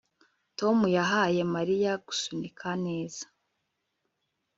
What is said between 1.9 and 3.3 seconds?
gusunika neza